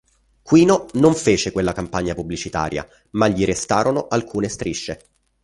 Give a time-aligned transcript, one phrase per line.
[0.41, 4.99] Quino non fece quella campagna pubblicitaria ma gli restarono alcune strisce.